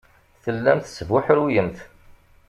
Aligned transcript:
Tellamt 0.43 0.85
tesbuḥruyemt. 0.87 1.79